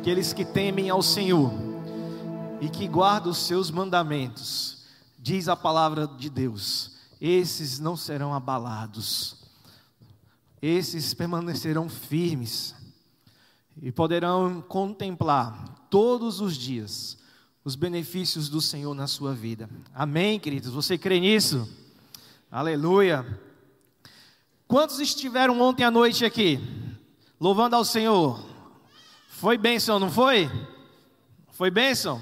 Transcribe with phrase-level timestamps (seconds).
[0.00, 1.52] aqueles que temem ao Senhor
[2.58, 4.86] e que guardam os seus mandamentos,
[5.18, 9.36] diz a palavra de Deus, esses não serão abalados,
[10.62, 12.74] esses permanecerão firmes
[13.82, 17.18] e poderão contemplar todos os dias
[17.62, 19.68] os benefícios do Senhor na sua vida.
[19.94, 20.72] Amém, queridos?
[20.72, 21.68] Você crê nisso?
[22.50, 23.38] Aleluia.
[24.66, 26.58] Quantos estiveram ontem à noite aqui,
[27.38, 28.49] louvando ao Senhor?
[29.40, 30.50] Foi bênção, não foi?
[31.52, 32.20] Foi bênção?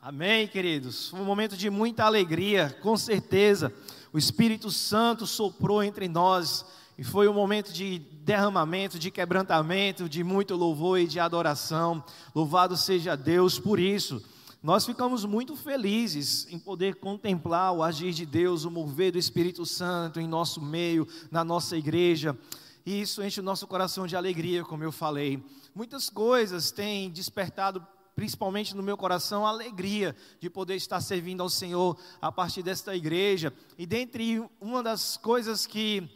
[0.00, 1.10] Amém, queridos.
[1.10, 3.70] Foi um momento de muita alegria, com certeza.
[4.10, 6.64] O Espírito Santo soprou entre nós
[6.96, 12.02] e foi um momento de derramamento, de quebrantamento, de muito louvor e de adoração.
[12.34, 14.24] Louvado seja Deus por isso.
[14.62, 19.66] Nós ficamos muito felizes em poder contemplar o agir de Deus, o mover do Espírito
[19.66, 22.34] Santo em nosso meio, na nossa igreja.
[22.86, 25.44] E isso enche o nosso coração de alegria, como eu falei.
[25.74, 31.48] Muitas coisas têm despertado principalmente no meu coração, a alegria de poder estar servindo ao
[31.48, 33.50] Senhor a partir desta igreja.
[33.78, 36.06] E dentre uma das coisas que,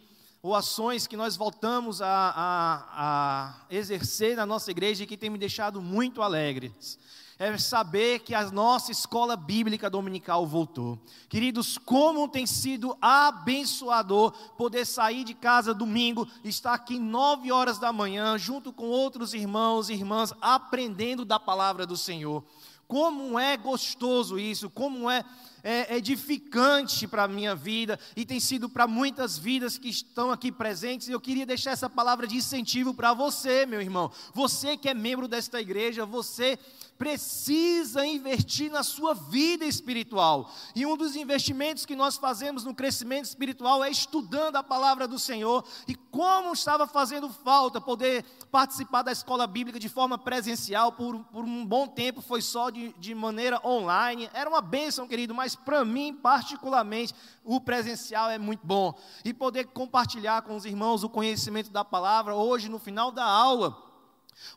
[0.43, 5.31] ou ações que nós voltamos a, a, a exercer na nossa igreja e que tem
[5.31, 6.99] me deixado muito alegres,
[7.39, 10.99] é saber que a nossa escola bíblica dominical voltou.
[11.29, 17.93] Queridos, como tem sido abençoador poder sair de casa domingo, estar aqui nove horas da
[17.93, 22.45] manhã, junto com outros irmãos e irmãs, aprendendo da palavra do Senhor.
[22.87, 25.25] Como é gostoso isso, como é,
[25.63, 30.53] é edificante para a minha vida e tem sido para muitas vidas que estão aqui
[30.53, 31.09] presentes.
[31.09, 34.13] Eu queria deixar essa palavra de incentivo para você, meu irmão.
[34.35, 36.59] Você que é membro desta igreja, você
[36.99, 40.51] precisa investir na sua vida espiritual.
[40.75, 45.19] E um dos investimentos que nós fazemos no crescimento espiritual é estudando a palavra do
[45.19, 45.65] Senhor.
[45.89, 51.45] E como estava fazendo falta poder participar da escola bíblica de forma presencial, por, por
[51.45, 54.31] um bom tempo foi só de, de maneira online.
[54.33, 57.13] Era uma bênção, querido, mas para mim, particularmente,
[57.45, 58.95] o presencial é muito bom.
[59.25, 63.94] E poder compartilhar com os irmãos o conhecimento da palavra hoje, no final da aula.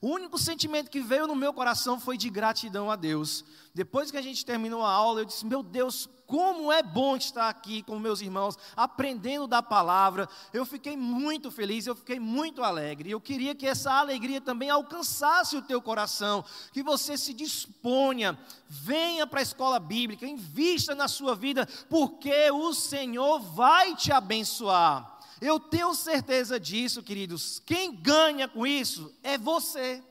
[0.02, 3.44] O único sentimento que veio no meu coração foi de gratidão a Deus.
[3.74, 7.48] Depois que a gente terminou a aula, eu disse: Meu Deus, como é bom estar
[7.48, 10.28] aqui com meus irmãos, aprendendo da palavra.
[10.52, 13.10] Eu fiquei muito feliz, eu fiquei muito alegre.
[13.10, 19.26] Eu queria que essa alegria também alcançasse o teu coração, que você se disponha, venha
[19.26, 25.16] para a escola bíblica, invista na sua vida, porque o Senhor vai te abençoar.
[25.40, 27.62] Eu tenho certeza disso, queridos.
[27.66, 30.03] Quem ganha com isso é você.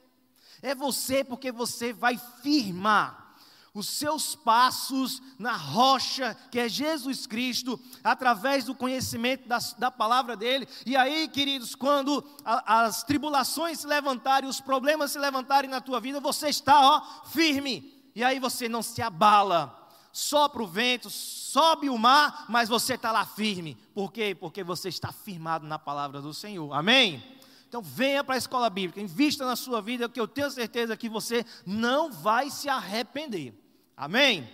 [0.63, 3.27] É você, porque você vai firmar
[3.75, 10.35] os seus passos na rocha que é Jesus Cristo, através do conhecimento da, da palavra
[10.35, 10.67] dele.
[10.87, 16.01] E aí, queridos, quando a, as tribulações se levantarem, os problemas se levantarem na tua
[16.01, 17.93] vida, você está ó, firme.
[18.15, 19.86] E aí você não se abala
[20.17, 23.77] sopra o vento, sobe o mar, mas você está lá firme.
[23.93, 24.35] Por quê?
[24.35, 26.73] Porque você está firmado na palavra do Senhor.
[26.73, 27.23] Amém?
[27.69, 31.11] Então venha para a escola bíblica, invista na sua vida, que eu tenho certeza que
[31.11, 33.53] você não vai se arrepender.
[33.95, 34.49] Amém?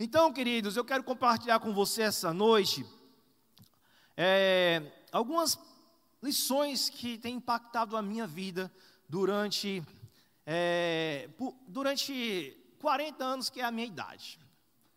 [0.00, 2.84] Então, queridos, eu quero compartilhar com você essa noite
[4.16, 4.82] é,
[5.12, 5.56] algumas
[6.20, 8.68] lições que têm impactado a minha vida
[9.08, 9.80] durante,
[10.44, 11.28] é,
[11.68, 14.43] durante 40 anos, que é a minha idade.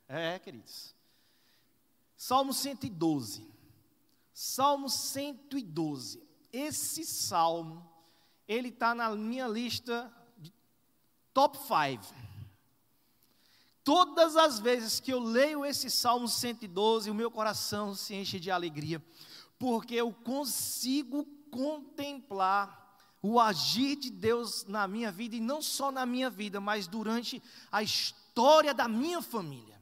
[0.08, 0.96] É, queridos.
[2.16, 3.46] Salmo 112.
[4.34, 6.24] Salmo 112.
[6.52, 7.88] Esse salmo,
[8.48, 10.54] ele está na minha lista de
[11.34, 12.28] top 5.
[13.84, 18.52] Todas as vezes que eu leio esse Salmo 112, o meu coração se enche de
[18.52, 19.02] alegria,
[19.58, 22.86] porque eu consigo contemplar
[23.22, 27.42] o agir de Deus na minha vida, e não só na minha vida, mas durante
[27.72, 29.77] a história da minha família.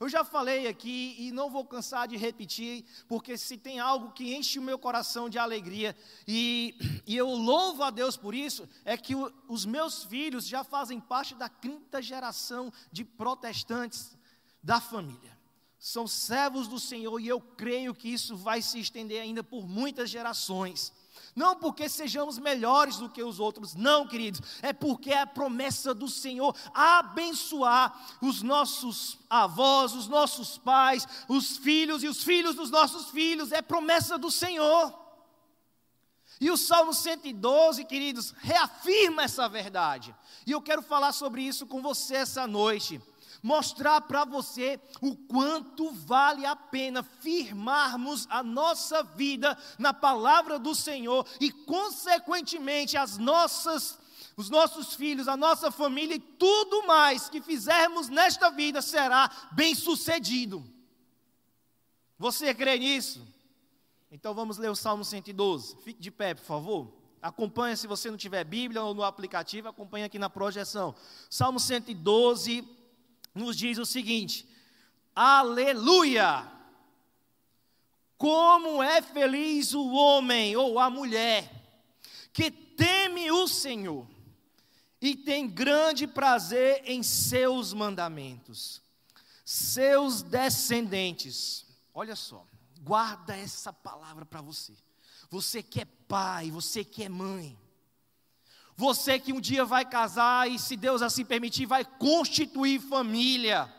[0.00, 4.34] Eu já falei aqui e não vou cansar de repetir, porque se tem algo que
[4.34, 5.96] enche o meu coração de alegria,
[6.26, 10.64] e, e eu louvo a Deus por isso, é que o, os meus filhos já
[10.64, 14.16] fazem parte da quinta geração de protestantes
[14.62, 15.38] da família.
[15.78, 20.10] São servos do Senhor e eu creio que isso vai se estender ainda por muitas
[20.10, 20.92] gerações.
[21.34, 25.92] Não porque sejamos melhores do que os outros, não, queridos, é porque é a promessa
[25.92, 32.70] do Senhor abençoar os nossos avós, os nossos pais, os filhos e os filhos dos
[32.70, 35.04] nossos filhos, é promessa do Senhor.
[36.40, 40.14] E o Salmo 112, queridos, reafirma essa verdade.
[40.46, 43.00] E eu quero falar sobre isso com você essa noite
[43.44, 50.74] mostrar para você o quanto vale a pena firmarmos a nossa vida na palavra do
[50.74, 54.02] Senhor e, consequentemente, as nossas
[54.36, 59.76] os nossos filhos, a nossa família e tudo mais que fizermos nesta vida será bem
[59.76, 60.64] sucedido.
[62.18, 63.24] Você crê nisso?
[64.10, 65.76] Então vamos ler o Salmo 112.
[65.84, 66.92] Fique de pé, por favor.
[67.22, 70.96] Acompanhe se você não tiver Bíblia ou no aplicativo, acompanhe aqui na projeção.
[71.30, 72.73] Salmo 112
[73.34, 74.48] nos diz o seguinte:
[75.14, 76.50] Aleluia!
[78.16, 81.50] Como é feliz o homem ou a mulher
[82.32, 84.06] que teme o Senhor
[85.00, 88.80] e tem grande prazer em seus mandamentos.
[89.44, 92.46] Seus descendentes, olha só,
[92.80, 94.72] guarda essa palavra para você.
[95.28, 97.58] Você que é pai, você que é mãe,
[98.76, 103.72] você que um dia vai casar e, se Deus assim permitir, vai constituir família.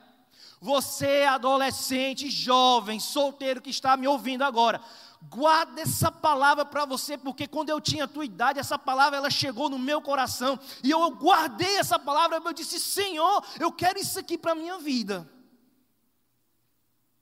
[0.62, 4.82] Você, adolescente, jovem, solteiro que está me ouvindo agora,
[5.30, 9.30] Guarda essa palavra para você, porque quando eu tinha a tua idade, essa palavra ela
[9.30, 14.20] chegou no meu coração, e eu guardei essa palavra, eu disse: Senhor, eu quero isso
[14.20, 15.30] aqui para a minha vida.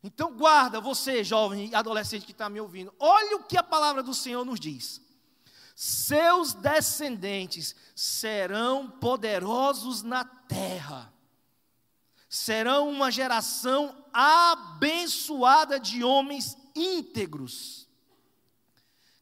[0.04, 4.04] Então guarda, você jovem e adolescente que está me ouvindo, olha o que a palavra
[4.04, 5.02] do Senhor nos diz.
[5.76, 11.14] Seus descendentes serão poderosos na terra,
[12.30, 17.84] serão uma geração abençoada de homens íntegros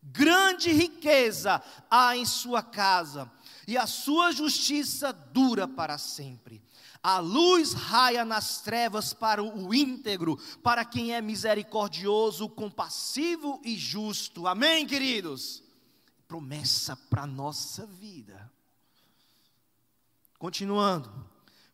[0.02, 3.32] grande riqueza há em sua casa,
[3.68, 6.62] e a sua justiça dura para sempre.
[7.04, 14.48] A luz raia nas trevas para o íntegro, para quem é misericordioso, compassivo e justo.
[14.48, 15.61] Amém, queridos?
[16.32, 18.50] Promessa para a nossa vida.
[20.40, 21.12] Continuando.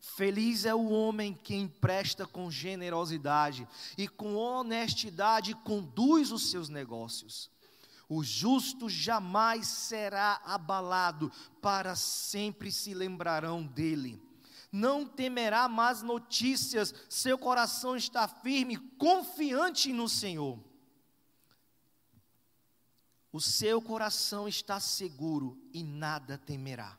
[0.02, 7.52] Feliz é o homem que empresta com generosidade e com honestidade conduz os seus negócios.
[8.10, 11.32] O justo jamais será abalado,
[11.62, 14.20] para sempre se lembrarão dele.
[14.72, 20.67] Não temerá más notícias, seu coração está firme, confiante no Senhor.
[23.38, 26.98] O seu coração está seguro e nada temerá.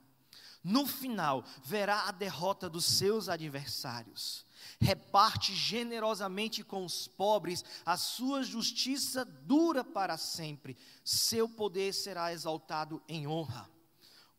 [0.62, 4.46] No final, verá a derrota dos seus adversários
[4.81, 13.02] reparte generosamente com os pobres, a sua justiça dura para sempre, seu poder será exaltado
[13.08, 13.69] em honra.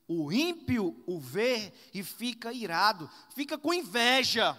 [0.07, 4.57] O ímpio o vê e fica irado, fica com inveja.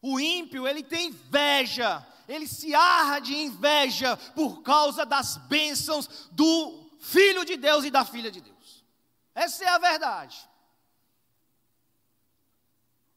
[0.00, 6.90] O ímpio, ele tem inveja, ele se arra de inveja por causa das bênçãos do
[7.00, 8.84] Filho de Deus e da Filha de Deus.
[9.34, 10.48] Essa é a verdade.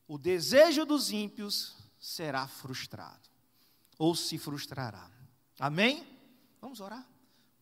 [0.08, 3.30] O desejo dos ímpios será frustrado,
[3.98, 5.10] ou se frustrará.
[5.60, 6.06] Amém?
[6.60, 7.08] Vamos orar?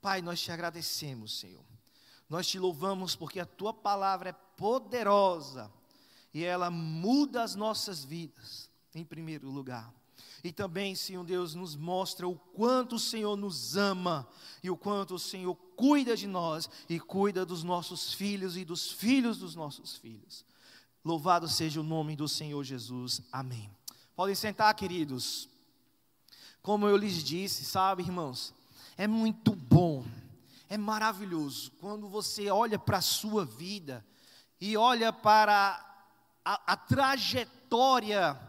[0.02, 1.66] Pai, nós te agradecemos, Senhor.
[2.30, 5.72] Nós te louvamos porque a tua palavra é poderosa
[6.34, 9.94] e ela muda as nossas vidas, em primeiro lugar.
[10.44, 14.28] E também, Senhor Deus, nos mostra o quanto o Senhor nos ama
[14.64, 18.92] e o quanto o Senhor cuida de nós e cuida dos nossos filhos e dos
[18.92, 20.46] filhos dos nossos filhos.
[21.04, 23.22] Louvado seja o nome do Senhor Jesus.
[23.32, 23.70] Amém.
[24.16, 25.50] Podem sentar, queridos.
[26.62, 28.54] Como eu lhes disse, sabe, irmãos,
[28.98, 30.06] é muito bom,
[30.68, 34.06] é maravilhoso quando você olha para a sua vida
[34.60, 35.86] e olha para
[36.44, 38.49] a, a trajetória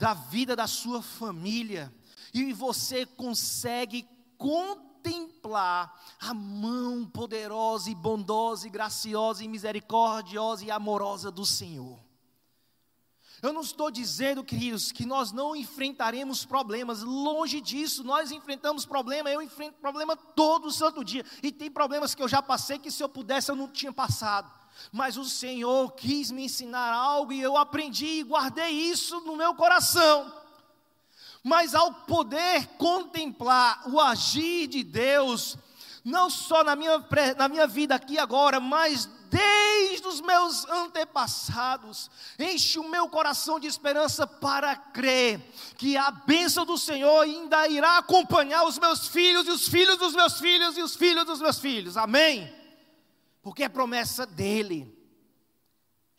[0.00, 1.94] da vida da sua família
[2.32, 11.30] e você consegue contemplar a mão poderosa e bondosa e graciosa e misericordiosa e amorosa
[11.30, 11.98] do Senhor.
[13.42, 19.30] Eu não estou dizendo, queridos, que nós não enfrentaremos problemas, longe disso, nós enfrentamos problema,
[19.30, 23.02] eu enfrento problema todo santo dia, e tem problemas que eu já passei que se
[23.02, 24.50] eu pudesse eu não tinha passado,
[24.92, 29.54] mas o Senhor quis me ensinar algo e eu aprendi e guardei isso no meu
[29.54, 30.32] coração.
[31.42, 35.56] Mas ao poder contemplar o agir de Deus,
[36.04, 37.04] não só na minha,
[37.36, 43.68] na minha vida aqui agora, mas desde os meus antepassados, enche o meu coração de
[43.68, 45.40] esperança para crer
[45.78, 50.14] que a bênção do Senhor ainda irá acompanhar os meus filhos e os filhos dos
[50.14, 52.59] meus filhos e os filhos dos meus filhos, amém?
[53.42, 54.96] Porque é promessa dEle.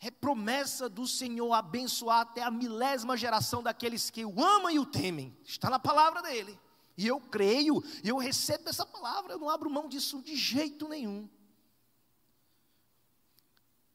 [0.00, 4.86] É promessa do Senhor abençoar até a milésima geração daqueles que o amam e o
[4.86, 5.36] temem.
[5.44, 6.58] Está na palavra dele.
[6.96, 10.88] E eu creio, e eu recebo essa palavra, eu não abro mão disso de jeito
[10.88, 11.28] nenhum.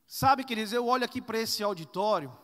[0.08, 2.36] Sabe, queridos, eu olho aqui para esse auditório,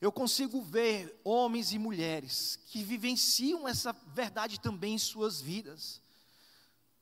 [0.00, 6.00] eu consigo ver homens e mulheres que vivenciam essa verdade também em suas vidas.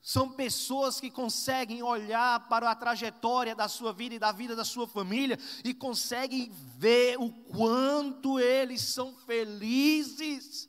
[0.09, 4.65] São pessoas que conseguem olhar para a trajetória da sua vida e da vida da
[4.65, 10.67] sua família e conseguem ver o quanto eles são felizes.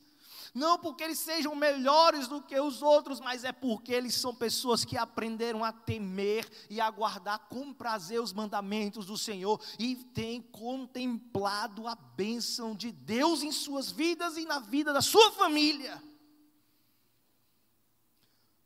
[0.54, 4.84] Não porque eles sejam melhores do que os outros, mas é porque eles são pessoas
[4.84, 10.42] que aprenderam a temer e a guardar com prazer os mandamentos do Senhor e têm
[10.42, 16.09] contemplado a bênção de Deus em suas vidas e na vida da sua família.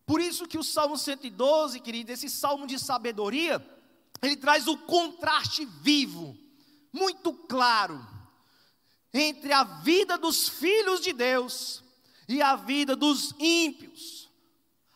[0.05, 3.65] Por isso que o Salmo 112, querido, esse salmo de sabedoria,
[4.21, 6.37] ele traz o contraste vivo,
[6.91, 8.05] muito claro,
[9.13, 11.83] entre a vida dos filhos de Deus
[12.27, 14.29] e a vida dos ímpios.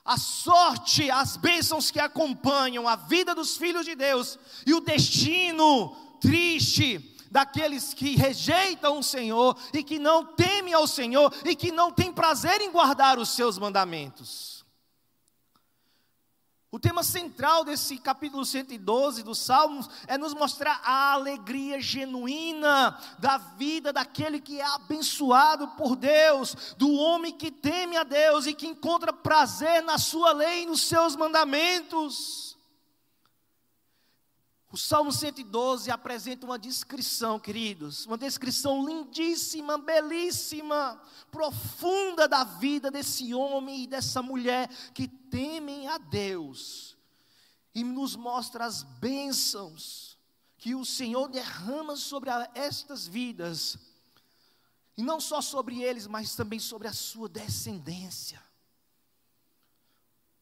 [0.03, 5.89] A sorte, as bênçãos que acompanham a vida dos filhos de Deus e o destino
[6.21, 11.91] triste daqueles que rejeitam o Senhor e que não temem ao Senhor e que não
[11.91, 14.56] têm prazer em guardar os seus mandamentos.
[16.77, 23.39] O tema central desse capítulo 112 dos Salmos é nos mostrar a alegria genuína da
[23.39, 28.67] vida daquele que é abençoado por Deus, do homem que teme a Deus e que
[28.67, 32.55] encontra prazer na sua lei e nos seus mandamentos.
[34.69, 43.33] O Salmo 112 apresenta uma descrição, queridos, uma descrição lindíssima, belíssima, profunda da vida desse
[43.33, 46.97] homem e dessa mulher que temem a Deus
[47.73, 50.17] e nos mostra as bênçãos
[50.57, 53.77] que o Senhor derrama sobre estas vidas,
[54.97, 58.46] e não só sobre eles, mas também sobre a sua descendência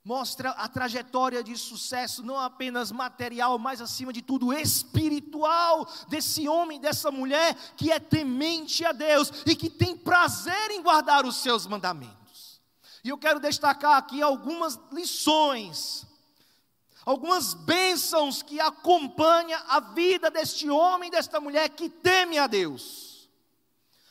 [0.05, 6.79] mostra a trajetória de sucesso, não apenas material, mas acima de tudo espiritual, desse homem,
[6.79, 11.65] dessa mulher que é temente a Deus e que tem prazer em guardar os seus
[11.65, 12.61] mandamentos.
[13.03, 16.05] E eu quero destacar aqui algumas lições,
[17.03, 23.14] algumas bênçãos que acompanham a vida deste homem, desta mulher que teme a Deus.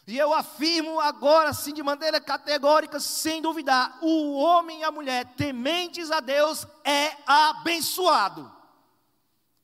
[0.07, 5.35] E eu afirmo agora, sim, de maneira categórica, sem duvidar: o homem e a mulher
[5.35, 8.53] tementes a Deus é abençoado.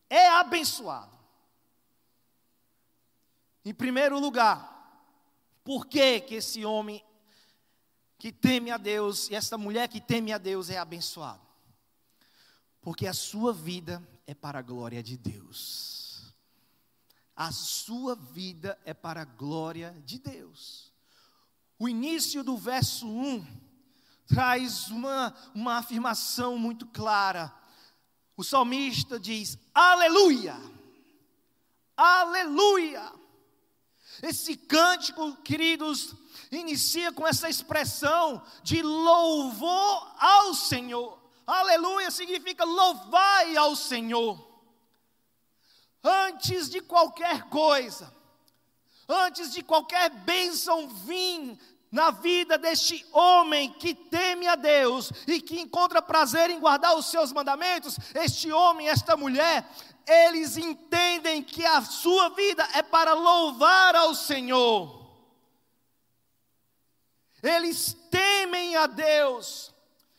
[0.09, 1.11] É abençoado.
[3.65, 4.67] Em primeiro lugar,
[5.63, 7.05] por que, que esse homem
[8.19, 11.47] que teme a Deus e essa mulher que teme a Deus é abençoado?
[12.81, 16.00] Porque a sua vida é para a glória de Deus
[17.41, 20.93] a sua vida é para a glória de Deus.
[21.79, 23.47] O início do verso 1
[24.27, 27.51] traz uma, uma afirmação muito clara.
[28.37, 30.55] O salmista diz: Aleluia!
[31.97, 33.11] Aleluia!
[34.23, 36.15] Esse cântico, queridos,
[36.53, 41.19] inicia com essa expressão de louvor ao Senhor.
[41.47, 44.50] Aleluia significa louvai ao Senhor
[46.03, 48.13] antes de qualquer coisa,
[49.09, 51.59] antes de qualquer bênção vir
[51.91, 57.07] na vida deste homem que teme a Deus e que encontra prazer em guardar os
[57.07, 59.69] seus mandamentos, este homem, esta mulher,
[60.07, 65.01] eles entendem que a sua vida é para louvar ao Senhor.
[67.43, 69.73] Eles temem a Deus,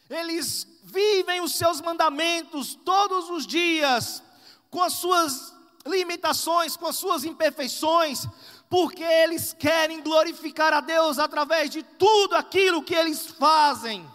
[0.09, 4.21] eles vivem os seus mandamentos todos os dias,
[4.69, 5.53] com as suas
[5.85, 8.27] limitações, com as suas imperfeições,
[8.69, 14.09] porque eles querem glorificar a Deus através de tudo aquilo que eles fazem.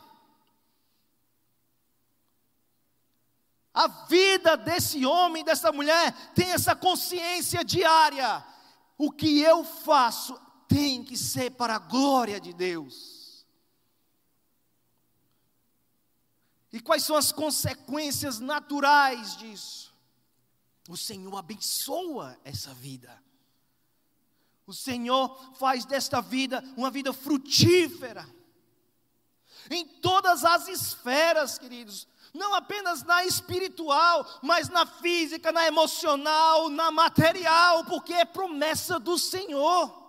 [3.74, 8.42] A vida desse homem, dessa mulher, tem essa consciência diária.
[8.96, 13.46] O que eu faço tem que ser para a glória de Deus.
[16.72, 19.95] E quais são as consequências naturais disso?
[20.88, 23.22] O Senhor abençoa essa vida.
[24.66, 28.28] O Senhor faz desta vida uma vida frutífera.
[29.70, 36.90] Em todas as esferas, queridos, não apenas na espiritual, mas na física, na emocional, na
[36.90, 40.04] material, porque é promessa do Senhor.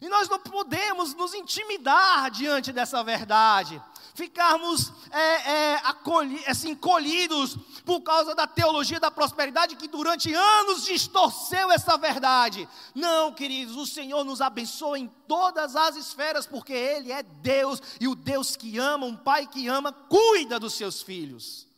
[0.00, 3.82] E nós não podemos nos intimidar diante dessa verdade
[4.16, 10.86] ficarmos é, é, acolhi, assim, colhidos por causa da teologia da prosperidade que durante anos
[10.86, 12.66] distorceu essa verdade.
[12.94, 18.08] Não, queridos, o Senhor nos abençoa em todas as esferas, porque Ele é Deus e
[18.08, 21.68] o Deus que ama, um Pai que ama, cuida dos seus filhos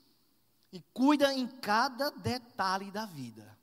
[0.72, 3.58] e cuida em cada detalhe da vida.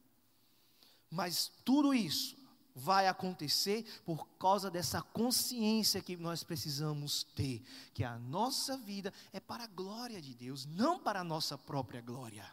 [1.10, 2.35] Mas tudo isso
[2.75, 7.63] vai acontecer por causa dessa consciência que nós precisamos ter,
[7.94, 12.01] que a nossa vida é para a glória de Deus, não para a nossa própria
[12.01, 12.46] glória.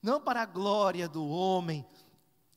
[0.00, 1.84] Não para a glória do homem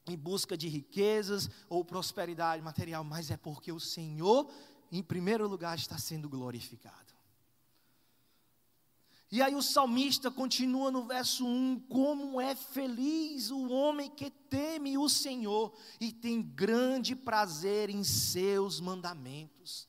[0.05, 4.49] em busca de riquezas ou prosperidade material, mas é porque o Senhor,
[4.91, 7.07] em primeiro lugar, está sendo glorificado.
[9.29, 14.97] E aí o salmista continua no verso 1: Como é feliz o homem que teme
[14.97, 19.87] o Senhor e tem grande prazer em seus mandamentos.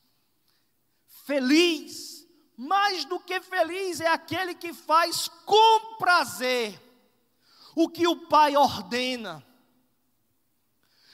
[1.24, 6.80] Feliz, mais do que feliz, é aquele que faz com prazer
[7.74, 9.44] o que o Pai ordena.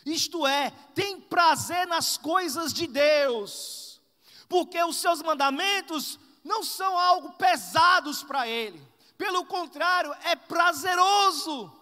[0.07, 4.01] Isto é, tem prazer nas coisas de Deus,
[4.49, 8.81] porque os seus mandamentos não são algo pesados para ele.
[9.17, 11.73] Pelo contrário, é prazeroso.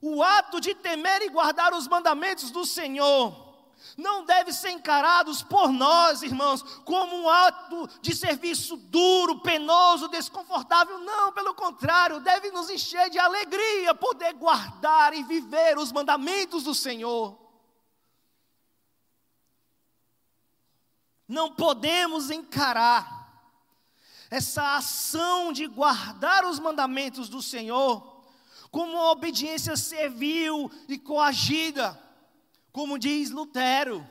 [0.00, 3.48] O ato de temer e guardar os mandamentos do Senhor
[3.96, 10.98] não deve ser encarados por nós, irmãos, como um ato de serviço duro, penoso, desconfortável.
[10.98, 16.74] Não, pelo contrário, deve nos encher de alegria poder guardar e viver os mandamentos do
[16.74, 17.36] Senhor.
[21.26, 23.18] Não podemos encarar
[24.30, 28.17] essa ação de guardar os mandamentos do Senhor
[28.70, 31.98] como uma obediência servil e coagida,
[32.72, 34.06] como diz Lutero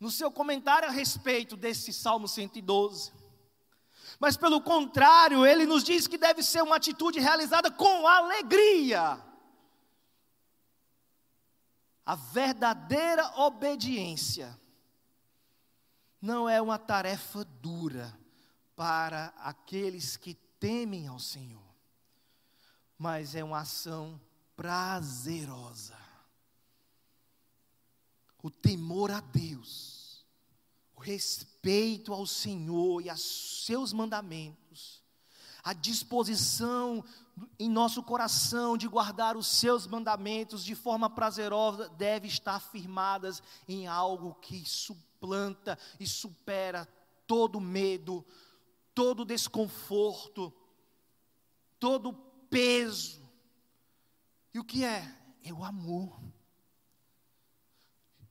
[0.00, 3.12] no seu comentário a respeito desse Salmo 112.
[4.18, 9.18] Mas pelo contrário, ele nos diz que deve ser uma atitude realizada com alegria.
[12.04, 14.58] A verdadeira obediência
[16.20, 18.16] não é uma tarefa dura
[18.76, 21.73] para aqueles que temem ao Senhor,
[23.04, 24.18] mas é uma ação
[24.56, 25.94] prazerosa.
[28.42, 30.24] O temor a Deus,
[30.96, 35.02] o respeito ao Senhor e aos seus mandamentos,
[35.62, 37.04] a disposição
[37.58, 43.86] em nosso coração de guardar os seus mandamentos de forma prazerosa deve estar firmadas em
[43.86, 46.88] algo que suplanta e supera
[47.26, 48.24] todo medo,
[48.94, 50.50] todo desconforto,
[51.78, 53.20] todo peso.
[54.52, 55.12] E o que é?
[55.42, 56.20] É o amor.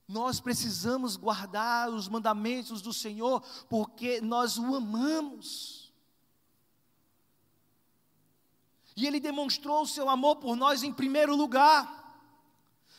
[0.07, 5.91] Nós precisamos guardar os mandamentos do Senhor porque nós o amamos.
[8.95, 12.01] E Ele demonstrou o seu amor por nós em primeiro lugar,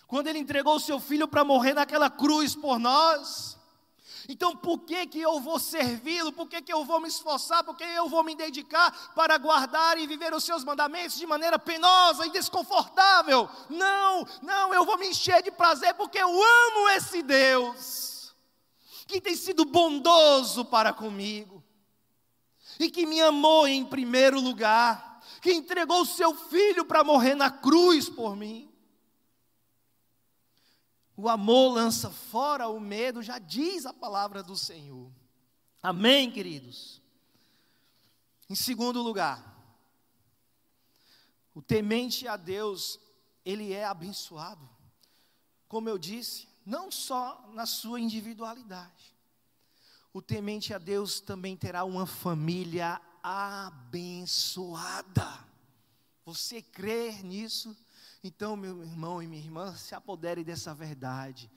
[0.07, 3.59] quando Ele entregou o seu filho para morrer naquela cruz por nós.
[4.29, 6.33] Então, por que, que eu vou servi-lo?
[6.33, 7.63] Por que, que eu vou me esforçar?
[7.63, 11.59] Por que eu vou me dedicar para guardar e viver os seus mandamentos de maneira
[11.59, 13.49] penosa e desconfortável?
[13.69, 18.35] Não, não, eu vou me encher de prazer porque eu amo esse Deus,
[19.07, 21.63] que tem sido bondoso para comigo,
[22.79, 27.51] e que me amou em primeiro lugar, que entregou o seu filho para morrer na
[27.51, 28.74] cruz por mim.
[31.17, 35.11] O amor lança fora o medo, já diz a palavra do Senhor.
[35.83, 37.01] Amém, queridos?
[38.49, 39.55] Em segundo lugar,
[41.55, 42.99] o temente a Deus,
[43.45, 44.69] ele é abençoado.
[45.69, 49.15] Como eu disse, não só na sua individualidade.
[50.13, 54.65] O temente a Deus também terá uma família abençoada.
[56.25, 57.77] Você crê nisso?
[58.27, 61.51] Então, meu irmão e minha irmã, se apodere dessa verdade.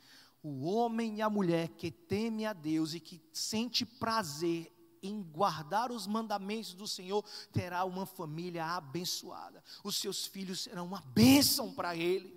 [0.44, 4.70] O homem e a mulher que teme a Deus e que sente prazer
[5.02, 9.64] em guardar os mandamentos do Senhor, terá uma família abençoada.
[9.82, 12.37] Os seus filhos serão uma bênção para ele.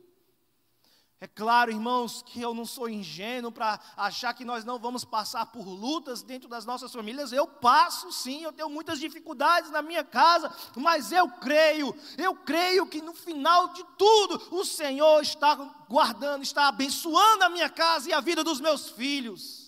[1.23, 5.45] É claro, irmãos, que eu não sou ingênuo para achar que nós não vamos passar
[5.45, 7.31] por lutas dentro das nossas famílias.
[7.31, 12.87] Eu passo sim, eu tenho muitas dificuldades na minha casa, mas eu creio, eu creio
[12.87, 15.55] que no final de tudo o Senhor está
[15.91, 19.61] guardando, está abençoando a minha casa e a vida dos meus filhos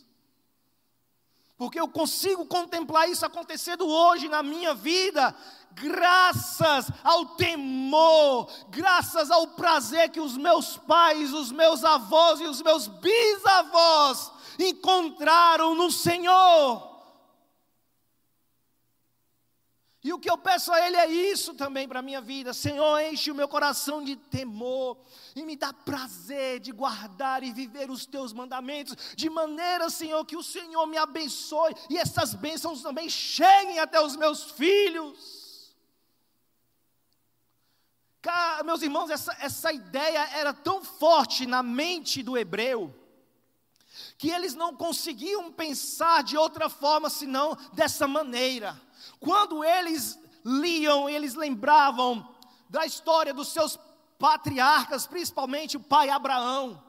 [1.62, 5.32] porque eu consigo contemplar isso acontecendo hoje na minha vida,
[5.74, 12.62] graças ao temor, graças ao prazer que os meus pais, os meus avós e os
[12.62, 16.92] meus bisavós encontraram no Senhor.
[20.04, 22.52] E o que eu peço a Ele é isso também para a minha vida.
[22.52, 24.98] Senhor, enche o meu coração de temor
[25.36, 30.36] e me dá prazer de guardar e viver os teus mandamentos, de maneira, Senhor, que
[30.36, 35.41] o Senhor me abençoe e essas bênçãos também cheguem até os meus filhos.
[38.64, 42.94] Meus irmãos, essa, essa ideia era tão forte na mente do hebreu,
[44.16, 48.80] que eles não conseguiam pensar de outra forma senão dessa maneira.
[49.18, 52.28] Quando eles liam, eles lembravam
[52.68, 53.78] da história dos seus
[54.18, 56.82] patriarcas, principalmente o pai Abraão.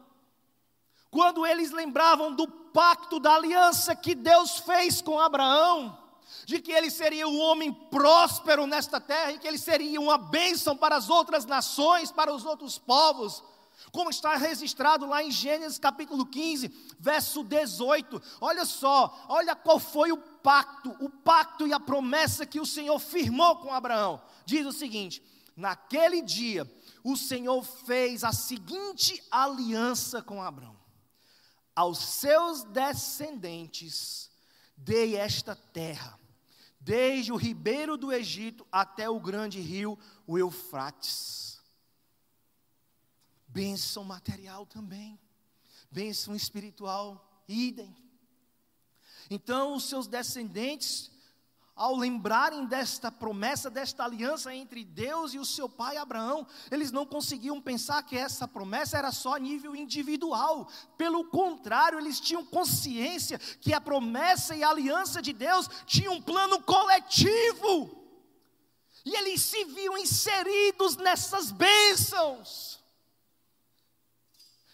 [1.09, 5.97] Quando eles lembravam do pacto da aliança que Deus fez com Abraão,
[6.45, 10.75] de que ele seria um homem próspero nesta terra e que ele seria uma bênção
[10.75, 13.43] para as outras nações, para os outros povos,
[13.91, 18.21] como está registrado lá em Gênesis capítulo 15, verso 18.
[18.41, 22.97] Olha só, olha qual foi o pacto, o pacto e a promessa que o Senhor
[22.99, 24.21] firmou com Abraão.
[24.45, 25.23] Diz o seguinte:
[25.55, 26.69] naquele dia,
[27.03, 30.75] o Senhor fez a seguinte aliança com Abraão:
[31.75, 34.31] aos seus descendentes
[34.75, 36.19] dei esta terra
[36.83, 41.61] desde o ribeiro do Egito até o grande rio, o Eufrates.
[43.47, 45.17] Bênção material também,
[45.89, 47.95] bênção espiritual, idem.
[49.29, 51.09] Então, os seus descendentes
[51.75, 57.05] ao lembrarem desta promessa, desta aliança entre Deus e o seu pai Abraão, eles não
[57.05, 60.67] conseguiam pensar que essa promessa era só a nível individual.
[60.97, 66.21] Pelo contrário, eles tinham consciência que a promessa e a aliança de Deus tinham um
[66.21, 68.03] plano coletivo.
[69.03, 72.82] E eles se viam inseridos nessas bênçãos.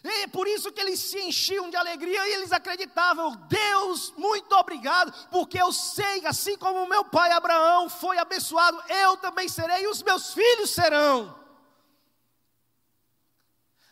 [0.02, 4.52] E é por isso que eles se enchiam de alegria e eles acreditavam: Deus, muito
[4.54, 9.88] obrigado, porque eu sei, assim como meu pai Abraão foi abençoado, eu também serei e
[9.88, 11.38] os meus filhos serão.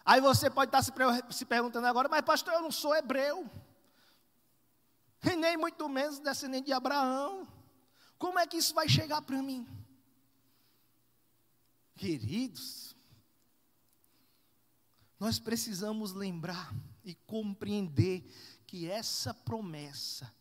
[0.02, 3.46] Aí você pode estar se perguntando agora, mas pastor, eu não sou hebreu,
[5.22, 7.46] e nem muito menos descendente de Abraão,
[8.18, 9.68] como é que isso vai chegar para mim?
[11.94, 12.87] Queridos,
[15.18, 16.72] nós precisamos lembrar
[17.04, 18.24] e compreender
[18.66, 20.32] que essa promessa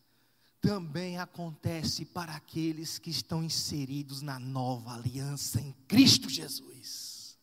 [0.60, 7.38] também acontece para aqueles que estão inseridos na nova aliança em Cristo Jesus.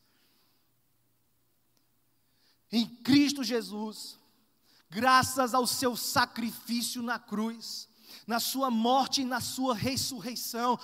[2.71, 4.19] Em Cristo Jesus,
[4.89, 7.88] graças ao seu sacrifício na cruz,
[8.28, 10.80] na sua morte e na sua ressurreição,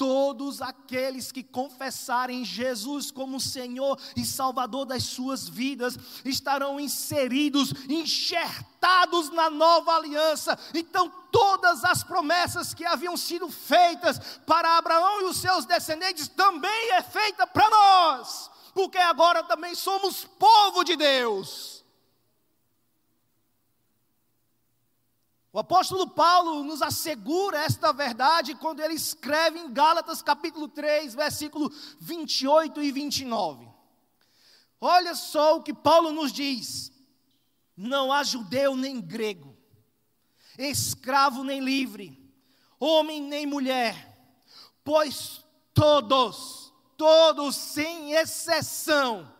[0.00, 9.28] Todos aqueles que confessarem Jesus como Senhor e Salvador das suas vidas estarão inseridos, enxertados
[9.28, 10.58] na nova aliança.
[10.72, 16.92] Então, todas as promessas que haviam sido feitas para Abraão e os seus descendentes também
[16.92, 21.79] é feita para nós, porque agora também somos povo de Deus.
[25.52, 31.72] O apóstolo Paulo nos assegura esta verdade quando ele escreve em Gálatas capítulo 3, versículo
[31.98, 33.68] 28 e 29.
[34.80, 36.92] Olha só o que Paulo nos diz:
[37.76, 39.56] não há judeu nem grego,
[40.56, 42.32] escravo nem livre,
[42.78, 44.16] homem nem mulher,
[44.84, 49.34] pois todos, todos sem exceção,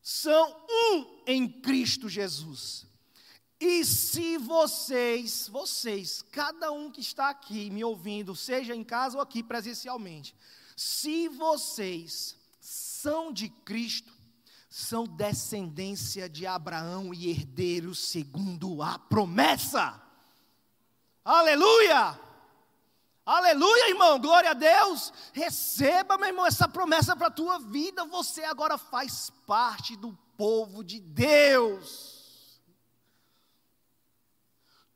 [0.00, 2.91] são um em Cristo Jesus.
[3.64, 9.22] E se vocês, vocês, cada um que está aqui me ouvindo, seja em casa ou
[9.22, 10.34] aqui presencialmente,
[10.76, 14.12] se vocês são de Cristo,
[14.68, 20.02] são descendência de Abraão e herdeiros segundo a promessa.
[21.24, 22.18] Aleluia!
[23.24, 25.12] Aleluia, irmão, glória a Deus.
[25.32, 28.04] Receba, meu irmão, essa promessa para a tua vida.
[28.06, 32.22] Você agora faz parte do povo de Deus.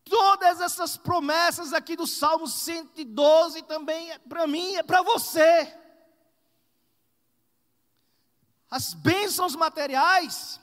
[0.09, 5.74] Todas essas promessas aqui do Salmo 112 também é para mim, é para você.
[8.70, 10.61] As bênçãos materiais,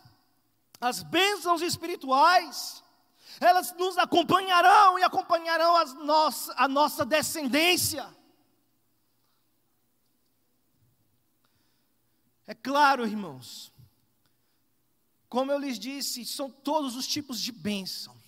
[0.80, 2.84] as bênçãos espirituais,
[3.40, 8.06] elas nos acompanharão e acompanharão as nossa, a nossa descendência.
[12.46, 13.72] É claro, irmãos,
[15.30, 18.23] como eu lhes disse, são todos os tipos de bênçãos.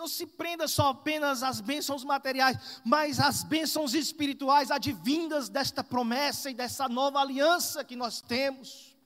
[0.00, 6.48] Não se prenda só apenas às bênçãos materiais, mas às bênçãos espirituais advindas desta promessa
[6.50, 8.96] e dessa nova aliança que nós temos.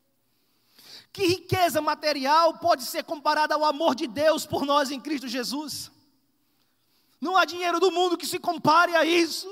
[1.13, 5.91] Que riqueza material pode ser comparada ao amor de Deus por nós em Cristo Jesus?
[7.21, 9.49] Não há dinheiro do mundo que se compare a isso.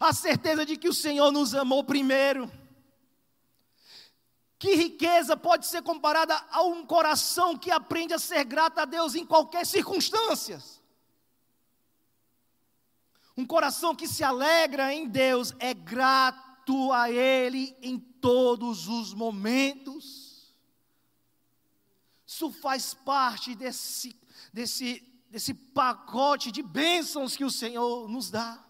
[0.00, 2.50] A certeza de que o Senhor nos amou primeiro
[4.60, 9.14] que riqueza pode ser comparada a um coração que aprende a ser grato a Deus
[9.14, 10.62] em qualquer circunstância?
[13.34, 20.54] Um coração que se alegra em Deus é grato a Ele em todos os momentos.
[22.26, 24.14] Isso faz parte desse,
[24.52, 28.62] desse, desse pacote de bênçãos que o Senhor nos dá.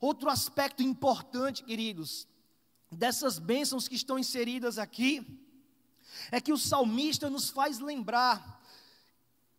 [0.00, 2.26] Outro aspecto importante, queridos,
[2.92, 5.26] dessas bênçãos que estão inseridas aqui,
[6.30, 8.62] é que o salmista nos faz lembrar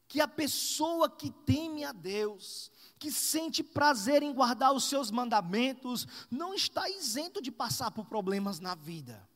[0.08, 6.08] que a pessoa que teme a Deus, que sente prazer em guardar os seus mandamentos,
[6.30, 9.28] não está isento de passar por problemas na vida.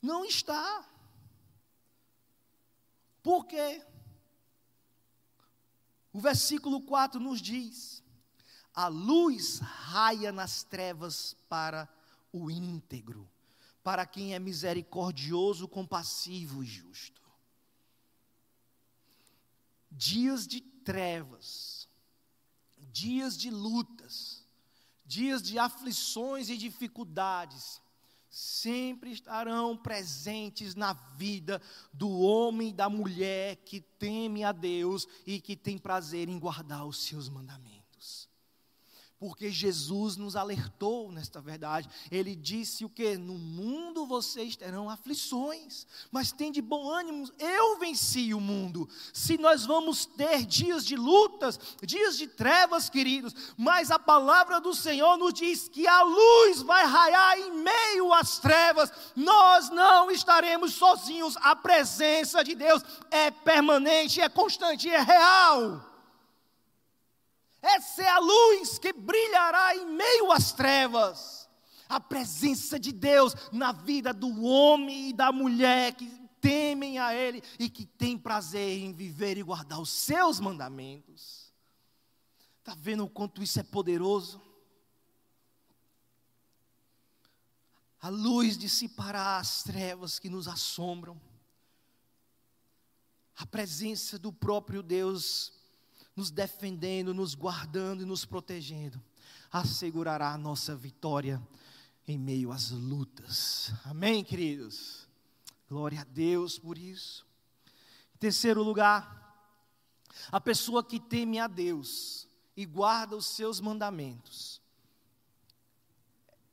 [0.00, 0.88] Não está.
[3.22, 3.84] Por quê?
[6.12, 8.04] O versículo 4 nos diz:
[8.72, 11.88] a luz raia nas trevas para
[12.34, 13.30] o íntegro,
[13.80, 17.22] para quem é misericordioso, compassivo e justo.
[19.88, 21.88] Dias de trevas,
[22.90, 24.44] dias de lutas,
[25.06, 27.80] dias de aflições e dificuldades,
[28.28, 35.40] sempre estarão presentes na vida do homem e da mulher que teme a Deus e
[35.40, 37.73] que tem prazer em guardar os seus mandamentos
[39.24, 41.88] porque Jesus nos alertou nesta verdade.
[42.10, 43.16] Ele disse o que?
[43.16, 48.86] No mundo vocês terão aflições, mas tem de bom ânimo, eu venci o mundo.
[49.14, 54.74] Se nós vamos ter dias de lutas, dias de trevas, queridos, mas a palavra do
[54.74, 60.74] Senhor nos diz que a luz vai raiar em meio às trevas, nós não estaremos
[60.74, 65.93] sozinhos, a presença de Deus é permanente, é constante, é real.
[67.64, 71.48] Essa é a luz que brilhará em meio às trevas.
[71.88, 76.06] A presença de Deus na vida do homem e da mulher que
[76.42, 81.50] temem a Ele e que tem prazer em viver e guardar os seus mandamentos.
[82.58, 84.42] Está vendo o quanto isso é poderoso?
[87.98, 91.18] A luz dissipará as trevas que nos assombram.
[93.34, 95.53] A presença do próprio Deus
[96.14, 99.02] nos defendendo, nos guardando e nos protegendo,
[99.50, 101.40] assegurará a nossa vitória
[102.06, 103.72] em meio às lutas.
[103.84, 105.08] Amém, queridos?
[105.68, 107.26] Glória a Deus por isso.
[108.14, 109.22] Em terceiro lugar,
[110.30, 114.60] a pessoa que teme a Deus e guarda os seus mandamentos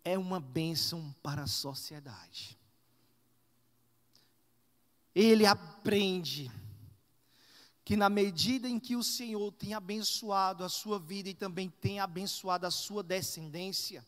[0.04, 2.58] é uma bênção para a sociedade.
[5.14, 6.52] Ele aprende
[7.84, 12.00] que na medida em que o Senhor tem abençoado a sua vida e também tem
[12.00, 14.06] abençoado a sua descendência,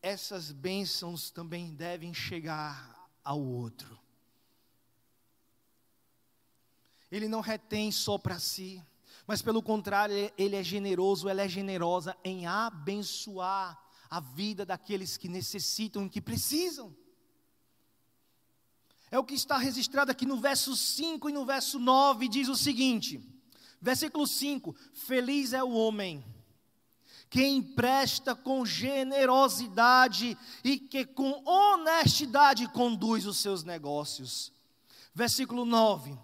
[0.00, 3.98] essas bênçãos também devem chegar ao outro.
[7.10, 8.82] Ele não retém só para si,
[9.26, 15.28] mas pelo contrário, ele é generoso, ela é generosa em abençoar a vida daqueles que
[15.28, 16.94] necessitam e que precisam.
[19.10, 22.56] É o que está registrado aqui no verso 5 e no verso 9, diz o
[22.56, 23.20] seguinte:
[23.80, 26.24] versículo 5: Feliz é o homem
[27.28, 34.52] que empresta com generosidade e que com honestidade conduz os seus negócios.
[35.14, 36.16] Versículo 9: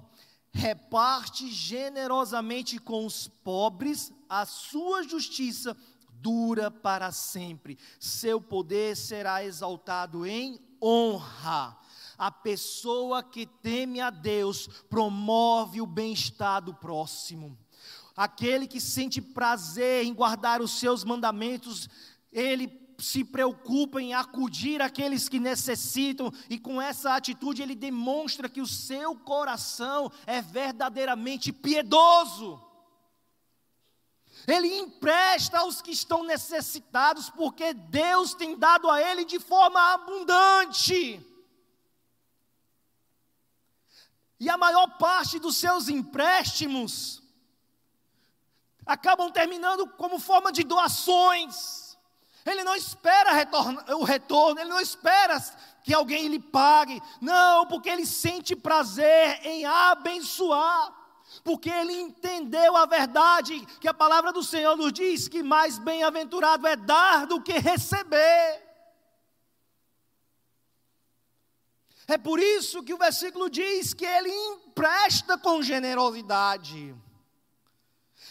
[0.53, 5.77] reparte generosamente com os pobres, a sua justiça
[6.09, 11.77] dura para sempre, seu poder será exaltado em honra.
[12.19, 17.57] A pessoa que teme a Deus promove o bem-estar do próximo.
[18.17, 21.89] Aquele que sente prazer em guardar os seus mandamentos,
[22.33, 28.61] ele se preocupa em acudir aqueles que necessitam, e com essa atitude ele demonstra que
[28.61, 32.63] o seu coração é verdadeiramente piedoso.
[34.47, 41.21] Ele empresta aos que estão necessitados, porque Deus tem dado a ele de forma abundante.
[44.39, 47.23] E a maior parte dos seus empréstimos
[48.85, 51.97] acabam terminando como forma de doações.
[52.45, 53.31] Ele não espera
[53.97, 55.43] o retorno, ele não espera
[55.83, 57.03] que alguém lhe pague.
[57.21, 60.95] Não, porque ele sente prazer em abençoar.
[61.43, 66.67] Porque ele entendeu a verdade que a palavra do Senhor nos diz que mais bem-aventurado
[66.67, 68.66] é dar do que receber.
[72.09, 76.95] É por isso que o versículo diz que ele empresta com generosidade.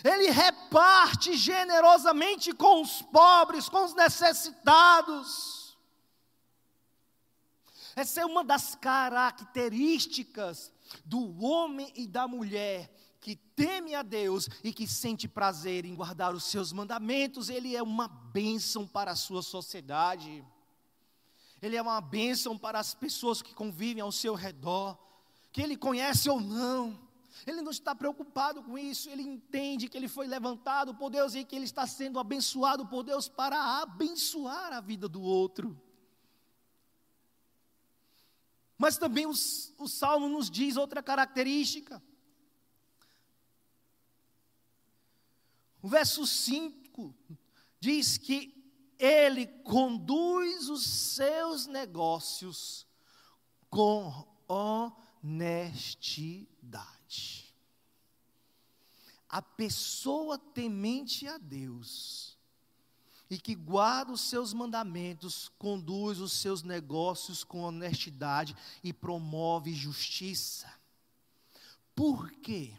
[0.04, 5.78] Ele reparte generosamente com os pobres, com os necessitados.
[7.96, 10.72] Essa é uma das características
[11.04, 12.94] do homem e da mulher
[13.26, 17.82] que teme a Deus e que sente prazer em guardar os seus mandamentos, ele é
[17.82, 20.46] uma bênção para a sua sociedade.
[21.66, 24.96] Ele é uma bênção para as pessoas que convivem ao seu redor,
[25.52, 27.00] que ele conhece ou não.
[27.44, 31.44] Ele não está preocupado com isso, ele entende que ele foi levantado por Deus e
[31.44, 35.76] que ele está sendo abençoado por Deus para abençoar a vida do outro.
[38.78, 42.00] Mas também os, o Salmo nos diz outra característica.
[45.82, 47.16] O verso 5
[47.80, 48.55] diz que
[49.06, 52.88] ele conduz os seus negócios
[53.70, 54.28] com
[55.22, 55.94] honestidade.
[59.30, 62.36] A pessoa temente a Deus
[63.30, 70.74] e que guarda os seus mandamentos, conduz os seus negócios com honestidade e promove justiça.
[71.94, 72.76] Por quê?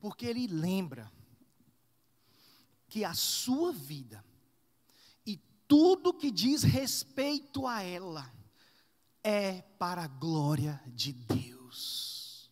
[0.00, 1.12] Porque ele lembra
[2.88, 4.31] que a sua vida
[5.72, 8.30] tudo que diz respeito a ela
[9.24, 12.50] é para a glória de Deus.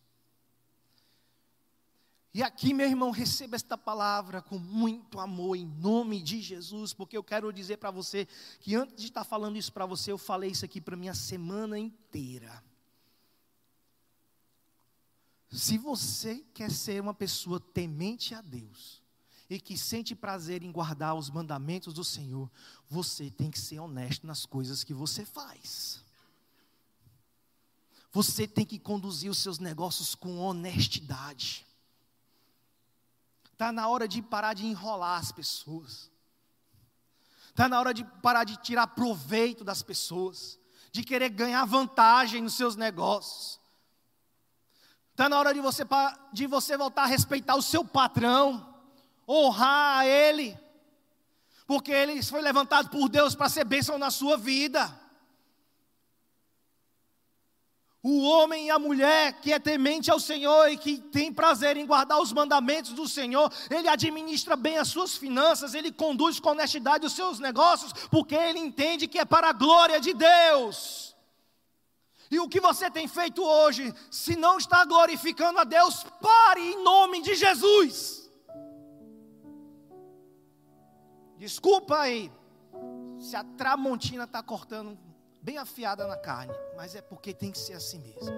[2.33, 7.15] E aqui, meu irmão, receba esta palavra com muito amor, em nome de Jesus, porque
[7.15, 8.27] eu quero dizer para você
[8.59, 11.77] que antes de estar falando isso para você, eu falei isso aqui para minha semana
[11.77, 12.63] inteira.
[15.51, 19.00] Se você quer ser uma pessoa temente a Deus,
[19.51, 22.49] e que sente prazer em guardar os mandamentos do Senhor,
[22.87, 26.01] você tem que ser honesto nas coisas que você faz.
[28.13, 31.67] Você tem que conduzir os seus negócios com honestidade.
[33.51, 36.09] Está na hora de parar de enrolar as pessoas.
[37.49, 40.57] Está na hora de parar de tirar proveito das pessoas.
[40.93, 43.59] De querer ganhar vantagem nos seus negócios.
[45.09, 45.83] Está na hora de você,
[46.31, 48.70] de você voltar a respeitar o seu patrão
[49.27, 50.57] honrar a Ele,
[51.65, 54.99] porque Ele foi levantado por Deus para ser bênção na sua vida.
[58.03, 61.85] O homem e a mulher que é temente ao Senhor e que tem prazer em
[61.85, 67.05] guardar os mandamentos do Senhor, ele administra bem as suas finanças, ele conduz com honestidade
[67.05, 71.15] os seus negócios, porque ele entende que é para a glória de Deus.
[72.31, 76.83] E o que você tem feito hoje, se não está glorificando a Deus, pare em
[76.83, 78.20] nome de Jesus.
[81.41, 82.31] Desculpa aí,
[83.17, 84.95] se a tramontina está cortando
[85.41, 88.29] bem afiada na carne, mas é porque tem que ser assim mesmo.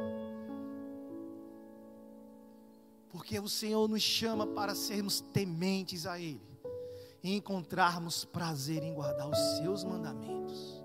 [3.10, 6.39] Porque o Senhor nos chama para sermos tementes a Ele
[7.22, 10.82] e encontrarmos prazer em guardar os Seus mandamentos.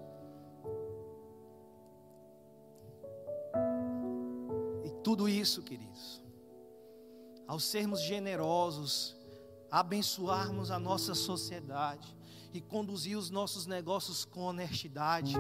[4.85, 6.21] E tudo isso, queridos,
[7.47, 9.18] ao sermos generosos
[9.71, 12.17] abençoarmos a nossa sociedade
[12.53, 15.35] e conduzir os nossos negócios com honestidade.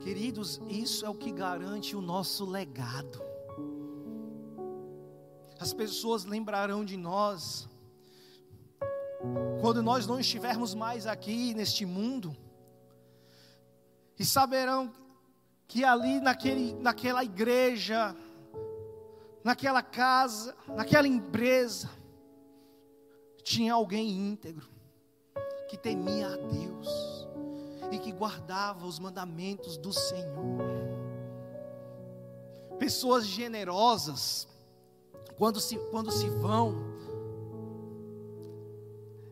[0.00, 3.20] Queridos, isso é o que garante o nosso legado.
[5.58, 7.68] As pessoas lembrarão de nós
[9.60, 12.36] quando nós não estivermos mais aqui neste mundo
[14.18, 14.92] e saberão
[15.66, 18.14] que ali naquele, naquela igreja,
[19.42, 21.90] naquela casa, naquela empresa,
[23.44, 24.66] tinha alguém íntegro,
[25.68, 27.28] que temia a Deus
[27.92, 30.64] e que guardava os mandamentos do Senhor.
[32.78, 34.48] Pessoas generosas,
[35.36, 36.74] quando se, quando se vão,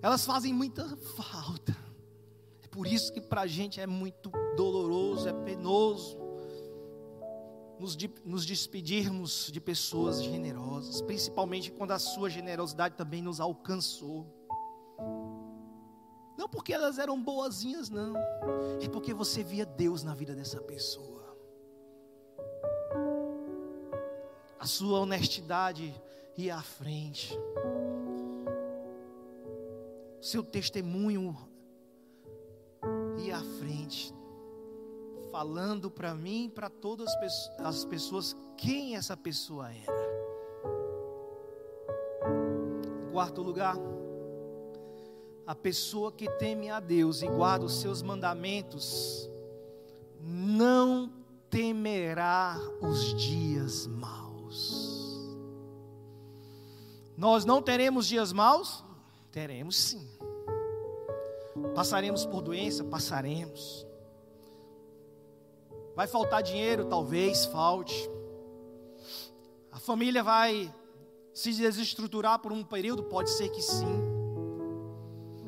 [0.03, 0.85] elas fazem muita
[1.17, 1.77] falta.
[2.63, 6.22] É por isso que para a gente é muito doloroso, é penoso
[7.79, 14.27] nos, de, nos despedirmos de pessoas generosas, principalmente quando a sua generosidade também nos alcançou.
[16.37, 18.15] Não porque elas eram boazinhas, não,
[18.81, 21.37] é porque você via Deus na vida dessa pessoa.
[24.59, 25.95] A sua honestidade
[26.37, 27.37] ia à frente,
[30.21, 31.37] seu testemunho
[33.19, 34.15] ia à frente
[35.33, 37.11] falando para mim, para todas
[37.59, 40.13] as pessoas, quem essa pessoa era.
[43.11, 43.77] Quarto lugar,
[45.47, 49.29] a pessoa que teme a Deus e guarda os seus mandamentos,
[50.21, 51.11] não
[51.49, 55.27] temerá os dias maus.
[57.17, 58.85] Nós não teremos dias maus?
[59.31, 60.07] Teremos sim.
[61.75, 62.85] Passaremos por doença?
[62.85, 63.87] Passaremos.
[65.95, 68.09] Vai faltar dinheiro, talvez falte.
[69.71, 70.73] A família vai
[71.33, 73.05] se desestruturar por um período?
[73.05, 74.03] Pode ser que sim.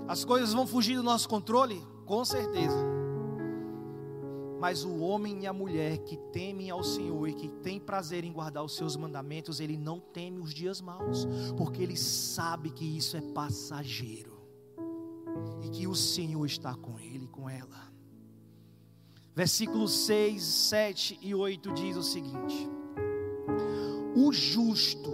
[0.06, 1.82] As coisas vão fugir do nosso controle?
[2.04, 2.76] Com certeza.
[4.60, 8.32] Mas o homem e a mulher que temem ao Senhor e que tem prazer em
[8.32, 11.26] guardar os seus mandamentos, ele não teme os dias maus,
[11.56, 14.34] porque ele sabe que isso é passageiro
[15.62, 17.93] e que o Senhor está com ele, com ela.
[19.34, 22.70] Versículos 6, 7 e 8 diz o seguinte:
[24.14, 25.12] O justo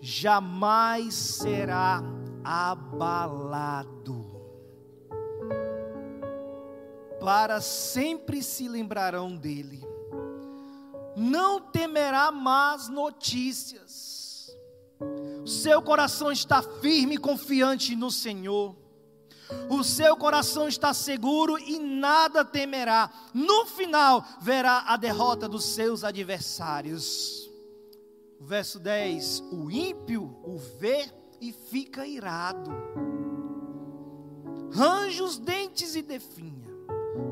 [0.00, 2.00] jamais será
[2.44, 4.24] abalado,
[7.18, 9.84] para sempre se lembrarão dele,
[11.16, 14.56] não temerá más notícias,
[15.44, 18.76] seu coração está firme e confiante no Senhor
[19.68, 23.10] o seu coração está seguro e nada temerá.
[23.32, 27.50] No final, verá a derrota dos seus adversários.
[28.40, 32.70] Verso 10: O ímpio o vê e fica irado,
[34.70, 36.68] range os dentes e definha.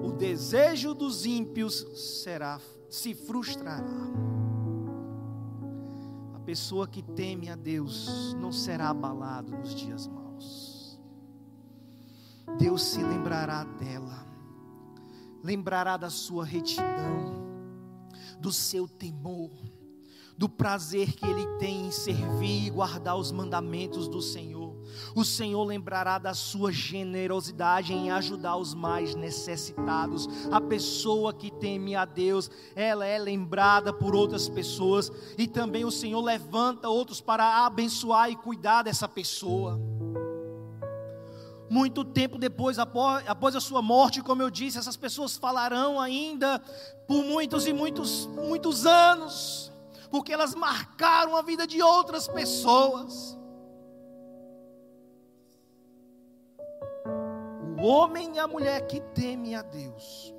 [0.02, 1.86] O desejo dos ímpios
[2.22, 3.84] será se frustrará.
[6.34, 10.25] A pessoa que teme a Deus não será abalado nos dias maus.
[12.58, 14.26] Deus se lembrará dela,
[15.42, 17.44] lembrará da sua retidão,
[18.40, 19.50] do seu temor,
[20.38, 24.76] do prazer que ele tem em servir e guardar os mandamentos do Senhor.
[25.14, 30.28] O Senhor lembrará da sua generosidade em ajudar os mais necessitados.
[30.50, 35.90] A pessoa que teme a Deus, ela é lembrada por outras pessoas e também o
[35.90, 39.95] Senhor levanta outros para abençoar e cuidar dessa pessoa.
[41.68, 46.60] Muito tempo depois, após a sua morte, como eu disse, essas pessoas falarão ainda
[47.08, 49.72] por muitos e muitos, muitos anos,
[50.10, 53.36] porque elas marcaram a vida de outras pessoas.
[57.78, 60.32] O homem e a mulher que teme a Deus,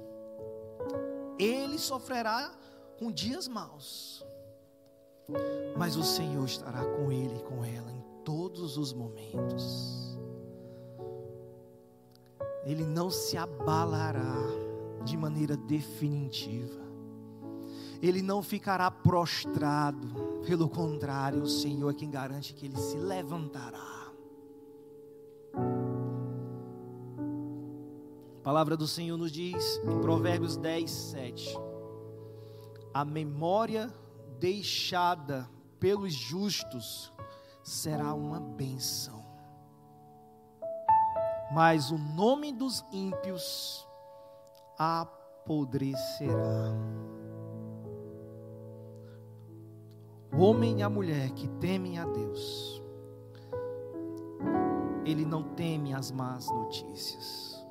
[1.37, 2.51] ele sofrerá
[2.97, 4.25] com dias maus,
[5.75, 10.06] mas o Senhor estará com ele e com ela em todos os momentos
[12.65, 14.45] ele não se abalará
[15.03, 16.85] de maneira definitiva.
[18.01, 20.07] Ele não ficará prostrado,
[20.45, 24.11] pelo contrário, o Senhor é quem garante que ele se levantará.
[28.39, 31.57] A palavra do Senhor nos diz em Provérbios 10, 7:
[32.93, 33.91] A memória
[34.39, 35.49] deixada
[35.79, 37.11] pelos justos
[37.63, 39.16] será uma bênção
[41.57, 43.83] mas o nome dos ímpios
[44.77, 46.35] apodrecerá.
[50.31, 52.79] O homem e a mulher que temem a Deus,
[55.03, 57.65] ele não teme as más notícias,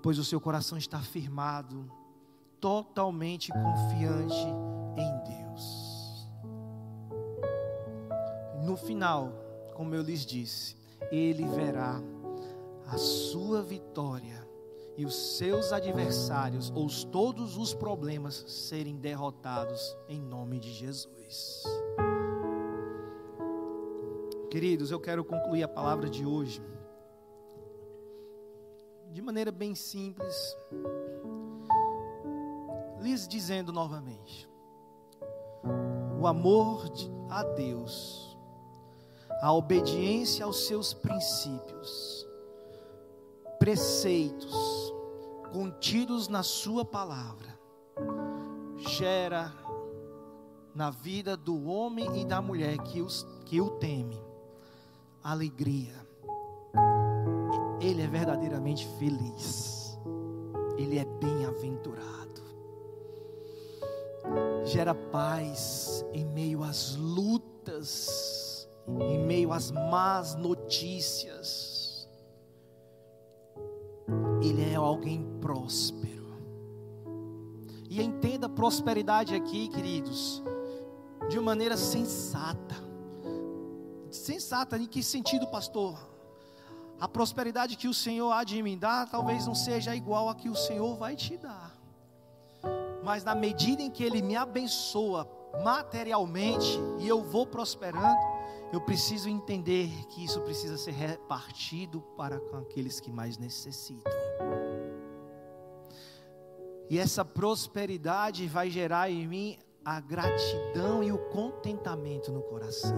[0.00, 1.90] pois o seu coração está firmado,
[2.60, 4.46] totalmente confiante
[4.96, 6.30] em Deus.
[8.64, 9.32] No final,
[9.74, 10.83] como eu lhes disse,
[11.14, 12.02] ele verá
[12.86, 14.44] a sua vitória
[14.96, 21.64] e os seus adversários, ou todos os problemas, serem derrotados em nome de Jesus.
[24.50, 26.62] Queridos, eu quero concluir a palavra de hoje
[29.10, 30.56] de maneira bem simples,
[33.00, 34.48] lhes dizendo novamente:
[36.20, 36.84] o amor
[37.30, 38.33] a Deus
[39.44, 42.26] a obediência aos seus princípios,
[43.58, 44.54] preceitos
[45.52, 47.54] contidos na Sua palavra,
[48.78, 49.52] gera
[50.74, 54.18] na vida do homem e da mulher que, os, que o teme
[55.22, 55.92] alegria.
[57.82, 59.98] Ele é verdadeiramente feliz,
[60.78, 62.40] ele é bem-aventurado,
[64.64, 68.43] gera paz em meio às lutas
[68.86, 72.08] em meio às más notícias,
[74.42, 76.24] ele é alguém próspero.
[77.88, 80.42] E entenda prosperidade aqui, queridos,
[81.28, 82.74] de maneira sensata.
[84.10, 85.98] Sensata em que sentido, pastor?
[87.00, 90.48] A prosperidade que o Senhor há de me dar talvez não seja igual a que
[90.48, 91.74] o Senhor vai te dar.
[93.02, 95.28] Mas na medida em que Ele me abençoa
[95.62, 98.16] materialmente e eu vou prosperando,
[98.72, 104.12] eu preciso entender que isso precisa ser repartido para com aqueles que mais necessitam.
[106.90, 112.94] E essa prosperidade vai gerar em mim a gratidão e o contentamento no coração.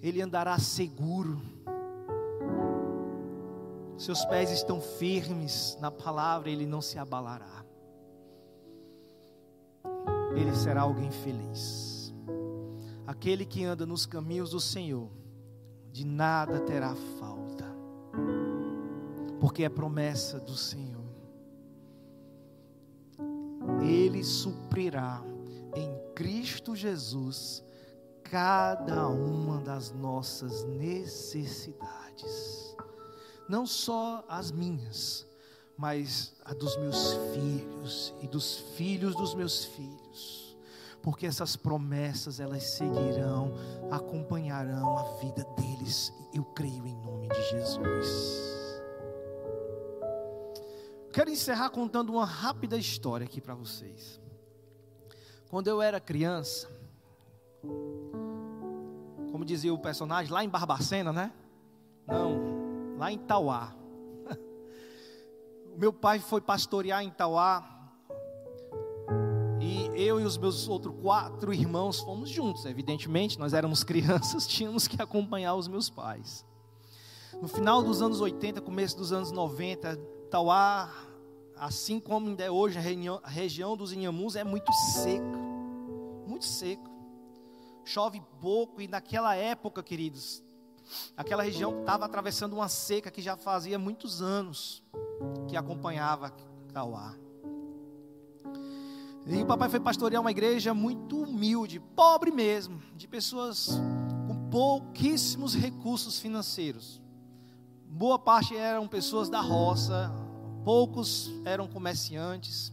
[0.00, 1.40] Ele andará seguro.
[3.96, 7.64] Seus pés estão firmes na palavra, ele não se abalará.
[10.34, 12.14] Ele será alguém feliz.
[13.06, 15.10] Aquele que anda nos caminhos do Senhor,
[15.90, 17.64] de nada terá falta,
[19.40, 20.98] porque é promessa do Senhor.
[23.80, 25.22] Ele suprirá
[25.74, 27.64] em Cristo Jesus
[28.22, 32.76] cada uma das nossas necessidades,
[33.48, 35.27] não só as minhas,
[35.78, 40.58] mas a dos meus filhos e dos filhos dos meus filhos,
[41.00, 43.54] porque essas promessas elas seguirão,
[43.88, 48.82] acompanharão a vida deles, eu creio em nome de Jesus.
[51.12, 54.20] Quero encerrar contando uma rápida história aqui para vocês.
[55.48, 56.68] Quando eu era criança,
[59.30, 61.32] como dizia o personagem, lá em Barbacena, né?
[62.04, 63.77] Não, lá em Tauá.
[65.78, 67.64] Meu pai foi pastorear em Tauá.
[69.60, 72.66] E eu e os meus outros quatro irmãos fomos juntos.
[72.66, 76.44] Evidentemente, nós éramos crianças, tínhamos que acompanhar os meus pais.
[77.40, 79.96] No final dos anos 80, começo dos anos 90,
[80.28, 80.92] Tauá,
[81.54, 85.38] assim como ainda é hoje, a região dos Inhamus é muito seca.
[86.26, 86.88] Muito seco
[87.88, 90.42] chove pouco, e naquela época, queridos,
[91.16, 94.82] aquela região estava atravessando uma seca que já fazia muitos anos
[95.48, 96.32] que acompanhava
[96.72, 97.14] Cauá.
[99.26, 103.78] E o papai foi pastorear uma igreja muito humilde, pobre mesmo, de pessoas
[104.26, 107.00] com pouquíssimos recursos financeiros.
[107.86, 110.10] Boa parte eram pessoas da roça,
[110.64, 112.72] poucos eram comerciantes.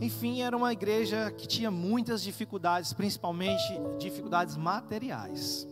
[0.00, 3.62] Enfim, era uma igreja que tinha muitas dificuldades, principalmente
[3.98, 5.66] dificuldades materiais.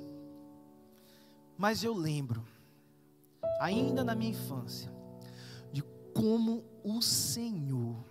[1.57, 2.45] Mas eu lembro,
[3.61, 4.93] ainda na minha infância,
[5.73, 5.83] de
[6.15, 8.05] como o Senhor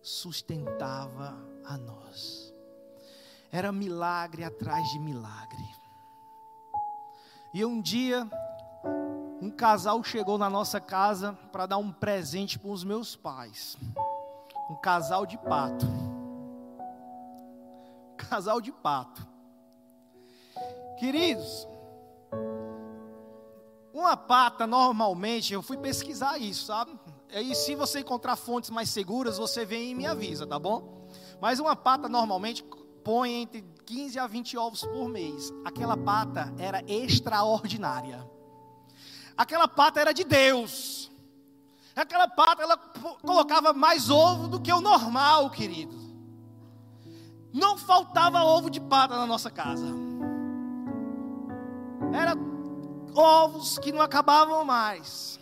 [0.00, 2.52] sustentava a nós.
[3.50, 5.62] Era milagre atrás de milagre.
[7.54, 8.28] E um dia,
[9.40, 13.76] um casal chegou na nossa casa para dar um presente para os meus pais
[14.72, 15.86] um casal de pato.
[18.16, 19.26] Casal de pato.
[20.98, 21.68] Queridos,
[23.92, 26.98] uma pata normalmente, eu fui pesquisar isso, sabe?
[27.30, 31.08] E se você encontrar fontes mais seguras, você vem e me avisa, tá bom?
[31.40, 32.64] Mas uma pata normalmente
[33.04, 35.52] põe entre 15 a 20 ovos por mês.
[35.64, 38.26] Aquela pata era extraordinária.
[39.36, 41.10] Aquela pata era de Deus.
[41.94, 42.76] Aquela pata, ela
[43.22, 45.94] colocava mais ovo do que o normal, querido.
[47.52, 49.86] Não faltava ovo de pata na nossa casa.
[52.14, 52.34] Era
[53.14, 55.38] ovos que não acabavam mais.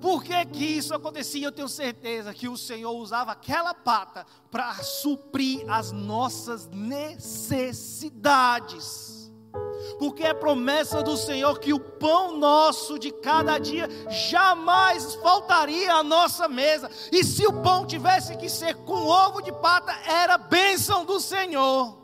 [0.00, 1.44] Por que, que isso acontecia?
[1.46, 9.18] Eu tenho certeza que o Senhor usava aquela pata para suprir as nossas necessidades
[9.98, 16.02] porque é promessa do Senhor que o pão nosso de cada dia jamais faltaria à
[16.02, 16.90] nossa mesa.
[17.10, 21.98] E se o pão tivesse que ser com ovo de pata, era bênção do Senhor.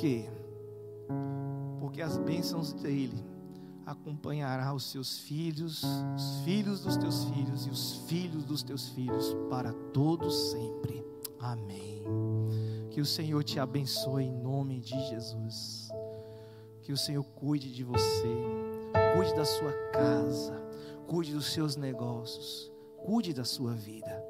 [0.00, 0.24] Quê?
[1.78, 3.22] Porque as bênçãos dele
[3.84, 5.82] acompanhará os seus filhos,
[6.16, 11.04] os filhos dos teus filhos e os filhos dos teus filhos para todos sempre.
[11.38, 12.02] Amém.
[12.90, 15.90] Que o Senhor te abençoe em nome de Jesus.
[16.82, 18.34] Que o Senhor cuide de você,
[19.16, 20.54] cuide da sua casa,
[21.06, 22.72] cuide dos seus negócios,
[23.04, 24.24] cuide da sua vida,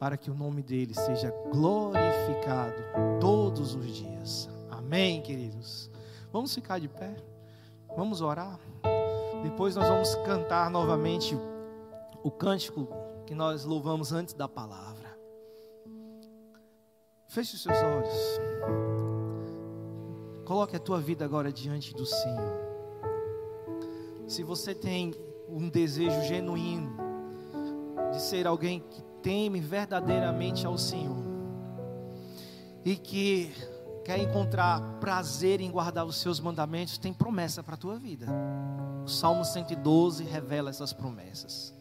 [0.00, 2.82] para que o nome dele seja glorificado
[3.20, 4.55] todos os dias.
[4.86, 5.90] Amém, queridos.
[6.32, 7.16] Vamos ficar de pé,
[7.96, 8.56] vamos orar.
[9.42, 11.36] Depois nós vamos cantar novamente
[12.22, 12.86] o cântico
[13.26, 15.18] que nós louvamos antes da palavra.
[17.26, 18.40] Feche os seus olhos.
[20.44, 22.54] Coloque a tua vida agora diante do Senhor.
[24.28, 25.12] Se você tem
[25.48, 26.96] um desejo genuíno
[28.12, 31.24] de ser alguém que teme verdadeiramente ao Senhor
[32.84, 33.52] e que
[34.06, 38.28] quer encontrar prazer em guardar os seus mandamentos, tem promessa para a tua vida.
[39.04, 41.74] O Salmo 112 revela essas promessas.